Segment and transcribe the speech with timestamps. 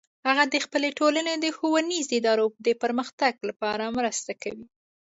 [0.27, 4.67] هغه د خپل ټولنې د ښوونیزو ادارو د پرمختګ لپاره مرسته کوي